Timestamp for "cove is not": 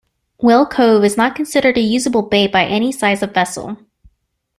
0.65-1.35